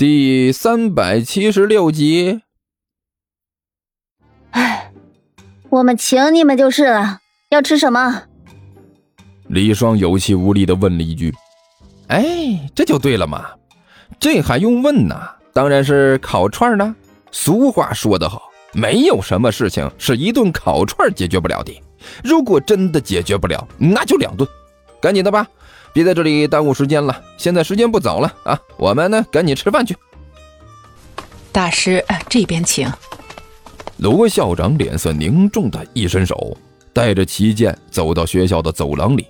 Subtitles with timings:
[0.00, 2.40] 第三百七十六集。
[4.52, 4.90] 哎，
[5.68, 7.18] 我们请你们就是了。
[7.50, 8.22] 要吃什么？
[9.48, 11.34] 李双有气无力的问了一句。
[12.06, 13.50] 哎，这就对了嘛，
[14.18, 15.14] 这还用问呢？
[15.52, 16.96] 当然是烤串呢。
[17.30, 21.78] 俗话说得好，没有什么事情是一顿烤串解决不了的。
[22.24, 24.48] 如果真的解决不了，那就两顿。
[24.98, 25.46] 赶紧的吧。
[25.92, 28.58] 别在这里耽误时间了，现在时间不早了啊！
[28.76, 29.96] 我们呢，赶紧吃饭去。
[31.52, 32.90] 大师，这边请。
[33.96, 36.56] 罗校长脸色凝重的一伸手，
[36.92, 39.26] 带着齐剑走到学校的走廊里。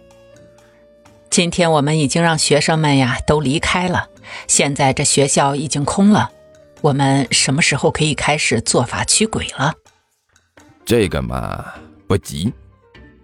[1.31, 4.09] 今天我们已经让学生们呀都离开了，
[4.47, 6.31] 现在这学校已经空了，
[6.83, 9.73] 我们什么时候可以开始做法驱鬼了？
[10.85, 11.65] 这个嘛，
[12.07, 12.53] 不急。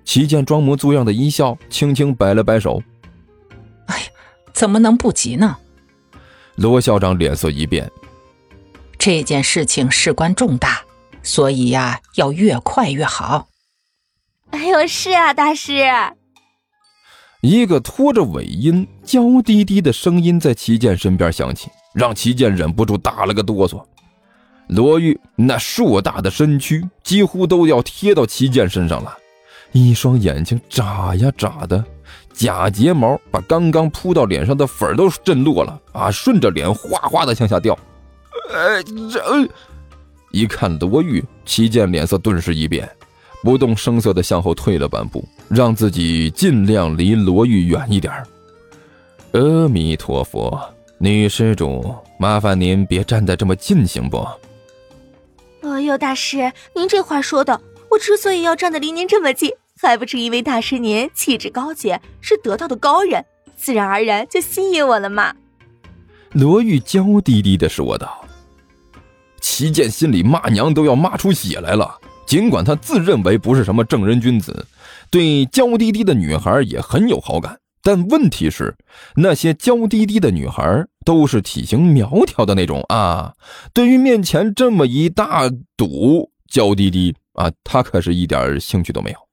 [0.04, 2.80] 齐剑装模作样的一笑，轻轻摆了摆手。
[4.56, 5.58] 怎么能不急呢？
[6.54, 7.92] 罗校长脸色一变。
[8.98, 10.80] 这件事情事关重大，
[11.22, 13.48] 所以呀，要越快越好。
[14.52, 15.86] 哎呦，是啊，大师。
[17.42, 23.84] 一个拖着尾音、娇滴滴的声音在齐健身边响起，让齐健忍不住打了个哆嗦。
[24.68, 29.14] 罗玉那硕大的身躯几乎都要贴到齐健身上了，
[29.72, 31.84] 一双眼睛眨呀眨的。
[32.36, 36.10] 假睫毛把刚刚扑到脸上的粉都震落了啊！
[36.10, 37.76] 顺着脸哗哗的向下掉。
[38.52, 39.48] 哎，这
[40.32, 42.86] 一看罗玉，齐健脸色顿时一变，
[43.42, 48.12] 不动声色的向后退了半步，让自己尽量离罗玉远一点。
[49.32, 50.60] 阿弥陀佛，
[50.98, 54.18] 女施主，麻烦您别站得这么近，行不？
[55.62, 57.58] 哎呦，大师，您这话说的，
[57.90, 59.50] 我之所以要站得离您这么近。
[59.80, 63.24] 还不是因为大师您气质高洁，是得道的高人，
[63.56, 65.34] 自然而然就吸引我了嘛。
[66.32, 68.24] 罗玉娇滴滴的说道。
[69.40, 71.98] 齐剑心里骂娘都要骂出血来了。
[72.26, 74.66] 尽管他自认为不是什么正人君子，
[75.10, 78.76] 对娇滴滴的女孩也很有好感，但问题是，
[79.14, 83.34] 那些娇滴滴的女孩都是体型苗条的那种啊。
[83.72, 89.25] 对于面前这么一大堵娇滴滴啊，他可是一点兴趣都没有。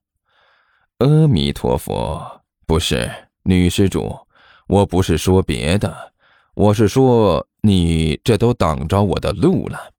[1.04, 3.12] 阿弥陀佛，不是
[3.44, 4.26] 女施主，
[4.68, 6.14] 我不是说别的，
[6.56, 9.92] 我是说你这都挡着我的路了。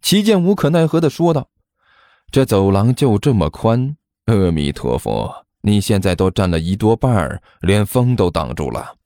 [0.00, 1.50] 齐剑无可奈何的说道
[2.32, 8.96] ：“这走廊就这么宽，阿弥陀佛，你现在都占了一多半连风都挡住了。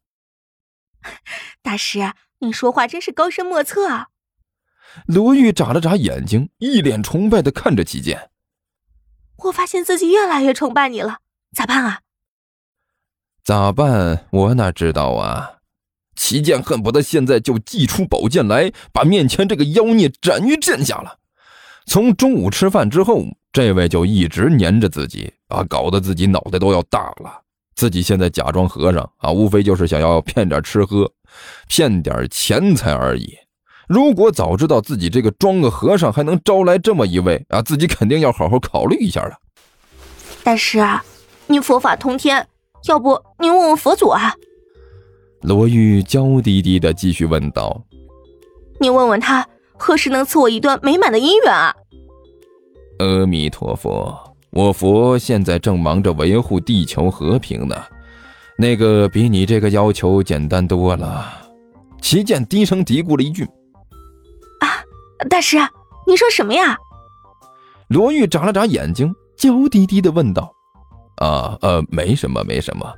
[1.63, 4.11] ”大师，你说话真是高深莫测啊！
[5.07, 8.31] 罗玉眨了眨眼睛，一脸崇拜的看着齐剑。
[9.39, 11.19] 我发现自己越来越崇拜你了。
[11.55, 12.01] 咋办啊？
[13.45, 14.27] 咋办？
[14.31, 15.53] 我哪知道啊！
[16.17, 21.19] 齐剑恨不得现在就祭出宝剑来，把面前这个妖孽斩于剑下了。
[21.87, 27.43] 从中午吃饭之后，这位就一直黏着自己啊，搞得自己脑袋都要大了。
[27.75, 31.13] 自己现在假装和尚啊，无非就是想要骗点吃喝，
[31.69, 33.37] 骗点钱财而已。
[33.87, 39.37] 如果早知道自己这个装个和尚还能招来这么一位啊，自己肯定要好好考虑一下了。
[40.43, 41.05] 但是啊。
[41.47, 42.47] 您佛法通天，
[42.89, 44.35] 要不您问问佛祖啊？
[45.43, 47.83] 罗玉娇滴滴的继续问道
[48.81, 49.47] ：“你问问他，
[49.77, 51.75] 何时能赐我一段美满的姻缘啊？”
[53.01, 57.77] 阿弥陀佛，我佛现在正忙着维护地球和平呢，
[58.57, 61.31] 那个比你这个要求简单多了。
[62.01, 63.45] 齐剑低声嘀咕了一句
[64.61, 64.81] ：“啊，
[65.29, 65.59] 大师，
[66.07, 66.79] 你说什么呀？”
[67.89, 70.54] 罗玉眨了眨眼睛，娇滴滴的问道。
[71.17, 72.93] 啊呃，没什么，没什么，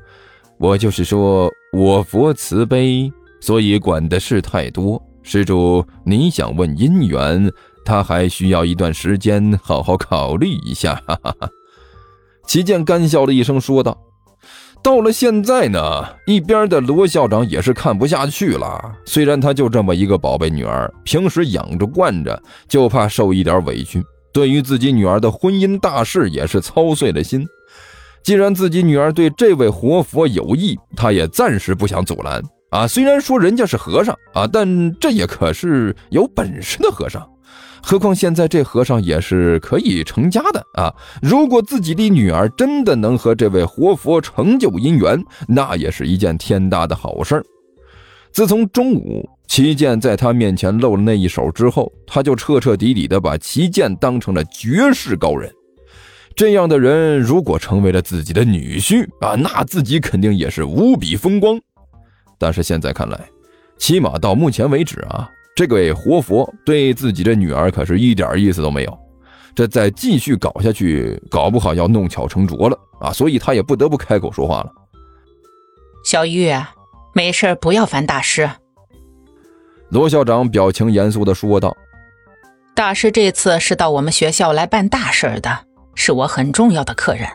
[0.58, 5.00] 我就是说我佛慈悲，所以管的事太多。
[5.22, 7.52] 施主，你想问姻缘，
[7.84, 10.94] 他还需要一段时间好好考虑一下。
[11.06, 11.48] 哈哈哈。
[12.46, 13.98] 齐健干笑了一声，说道
[14.84, 15.80] ：“到了现在呢，
[16.28, 18.80] 一边的罗校长也是看不下去了。
[19.04, 24.00] 虽然他就这么一个宝贝女儿，平时养着惯着，就怕受一点委屈，
[24.32, 27.44] 对于自己女儿的婚姻大事也是操碎了心。”
[28.26, 32.84] 既然自己女儿对这位活佛有意，他也暂时不想阻拦啊。
[32.84, 37.24] 虽然说人家是和尚啊，但这也可是有本事的和尚。
[37.80, 40.92] 何况现在这和尚也是可以成家的啊。
[41.22, 47.40] 如果自己的女儿真的能和这位活佛成就姻缘，那也是一件天大的好事。
[48.32, 55.48] 自从中午齐剑在他面前露了那一手之后，他就彻彻底底的把齐剑当成了绝世高人。
[56.36, 61.58] 这样的人如果成为了自己的女婿啊，那自己肯定也是无比风光。
[62.38, 63.18] 但是现在看来，
[63.78, 68.98] 起码到目前为止啊，这位活佛对自己的女儿可是一点意思都没有。
[69.54, 73.10] 这再继续搞下去，搞不好要弄巧成拙了啊！
[73.10, 74.70] 所以他也不得不开口说话了。
[76.04, 76.52] 小玉，
[77.14, 78.50] 没事不要烦大师。
[79.88, 81.74] 罗校长表情严肃的说道
[82.76, 85.64] ：“大师这次是到我们学校来办大事的，
[85.96, 87.28] 是我很重要的客人。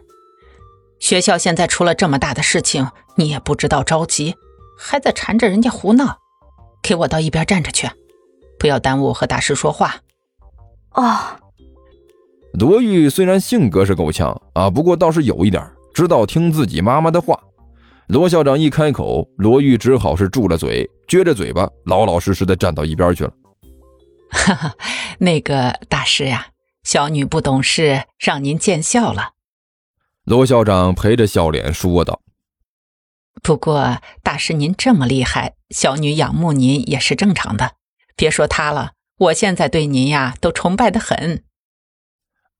[1.00, 4.36] 学校现在出了这么大的事情，你也不知道着急，
[4.78, 6.20] 还在缠着人家胡闹，
[6.82, 7.90] 给我到一边站着去，
[8.58, 9.98] 不要耽误和大师说话。”
[10.96, 11.18] 哦。
[12.54, 17.40] 罗玉虽然性格是够呛啊，不过倒是有一点知道听自己妈妈的话。
[18.08, 23.32] 罗校长一开口，罗玉只好是住了嘴，撅着嘴巴，老老实实的站到一边去了。
[24.32, 24.76] 哈哈，
[25.18, 26.46] 那个大师呀，
[26.84, 29.34] 小女不懂事，让您见笑了。
[30.24, 32.22] 罗校长陪着笑脸说道
[33.42, 37.76] ：“不过大师您这么厉害，小女仰慕您也是正常的。
[38.16, 41.44] 别说他了，我现在对您呀都崇拜的很。”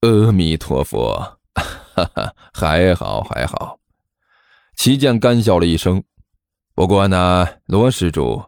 [0.02, 3.80] 阿弥陀佛，哈哈，还好还好。
[4.76, 6.04] 齐剑干笑了一声。
[6.74, 8.46] 不过呢，罗施主，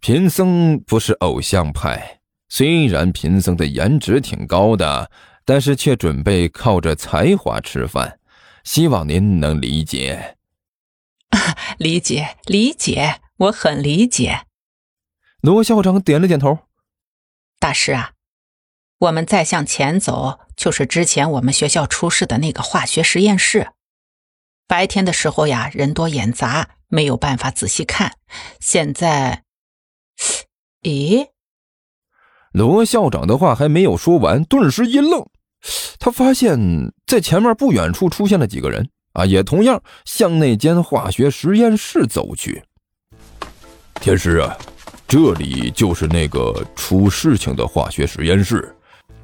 [0.00, 2.20] 贫僧不是偶像派。
[2.48, 5.10] 虽然贫僧的颜值挺高的，
[5.44, 8.18] 但是却准备靠着才华吃饭。
[8.64, 10.36] 希望您能理解。
[11.78, 14.46] 理解，理解，我很理解。
[15.40, 16.58] 罗校长点了点头。
[17.58, 18.12] 大师啊。
[18.98, 23.72] 我们再向前走，就是之前我们学校出事的那个化学实验室。
[24.66, 28.16] 白天的时候呀，人多眼杂，没有办法仔细看。
[28.58, 29.44] 现在，
[30.82, 31.28] 咦？
[32.56, 35.22] 罗校长的话还没有说完，顿时一愣，
[35.98, 36.58] 他发现，
[37.06, 42.62] 在前面不远处出现了几个人啊，也同样向那间化学实验室走去。
[44.00, 44.56] 天师啊，
[45.06, 48.74] 这里就是那个出事情的化学实验室。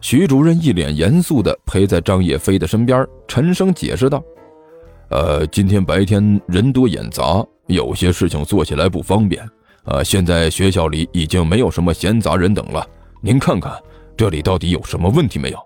[0.03, 4.23] 徐主任一脸严肃地陪在张叶飞的身边，沉声解释道
[5.09, 9.43] ：“呃，今天白天人多眼杂，有些事情做起来不方便。
[9.85, 12.87] 呃，现在学校里已经没有什么闲杂人等了，
[13.23, 13.73] 您看看
[14.17, 15.59] 这里到底有什么问题没有？”“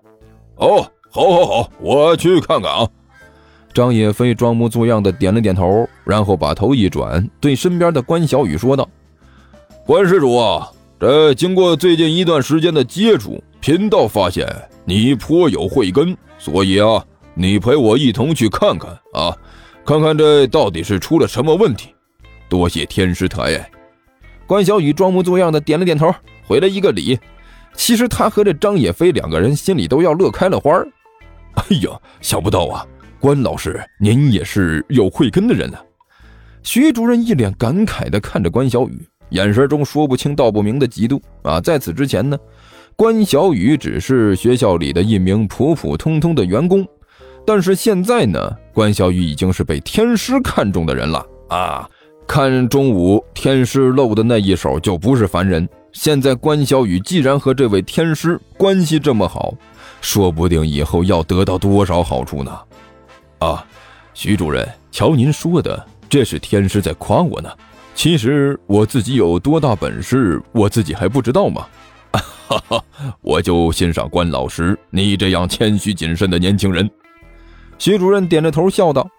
[0.57, 2.87] 哦，好，好，好，我去看看啊。”
[3.73, 8.87] 张叶飞装模作样的点了点头，然后把头一转，对身边的关小雨说道
[9.85, 14.47] ：“关施主啊，这经过最近一段时间的接触。”贫道发现
[14.85, 19.35] 你颇有慧根，所以啊，你陪我一同去看看啊，
[19.83, 21.93] 看看这到底是出了什么问题。
[22.47, 23.69] 多谢天师抬爱。
[24.45, 26.13] 关小雨装模作样的点了点头，
[26.47, 27.19] 回了一个礼。
[27.77, 30.85] 其实他和这张野飞两个人心里都要乐开了花儿
[31.53, 32.85] 哎呀，想不到啊，
[33.19, 35.81] 关老师您也是有慧根的人啊！
[36.63, 41.61] 徐主任一脸感慨的看着关小雨，眼神中说不清道不明的嫉妒啊。
[41.61, 42.37] 在此之前呢？
[42.95, 46.85] 关小雨只是学校里的一名普普通通的员工，
[47.45, 51.87] 但是现在呢，关小雨已经是被天师看中的人了啊！
[52.27, 55.67] 看中午天师露的那一手就不是凡人。
[55.99, 59.51] 现在关小雨既然和这位天师关系这么好，
[59.99, 62.55] 说不定以后要得到多少好处呢？
[63.39, 63.65] 啊，
[64.13, 67.49] 徐主任，瞧您说的，这是天师在夸我呢。
[67.95, 71.65] 其实我自己有多大本事，我自己还不知道吗？
[72.11, 72.83] 哈哈，
[73.21, 76.87] 我就欣赏关老师你这样谦虚谨慎的年轻人。
[77.79, 79.09] 徐主任点着头笑道：“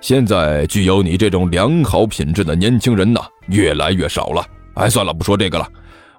[0.00, 4.42] 现在具有你这种良好品质的年轻人呐，越来越少了。
[4.76, 5.68] 哎，算了，不说这个了，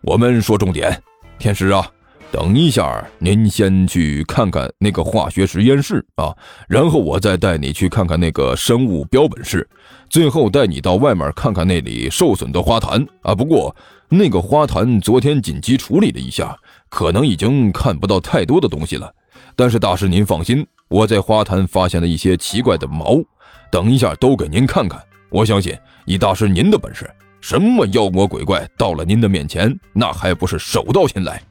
[0.02, 1.02] 我们说重点。
[1.40, 1.90] 天师啊，
[2.32, 6.36] 等一下，您先去看看那个化学实验室啊，
[6.68, 9.68] 然后我再带你去看看那个生物标本室，
[10.10, 13.36] 最后带你到外面看看那里受损的花坛啊。
[13.36, 13.76] 不过。”
[14.10, 19.14] 那个花坛昨天紧急处理了一下，可能已经看不到太多的东西了。
[19.54, 23.22] 但是大师您放心，我在花坛发现了一些奇怪的毛，
[23.70, 24.98] 等一下都给您看看。
[25.28, 27.06] 我相信以大师您的本事，
[27.50, 31.42] 什么妖魔鬼怪到了您的面前，那还不是手到擒来。